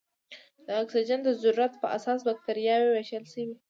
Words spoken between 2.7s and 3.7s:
ویشل شوې.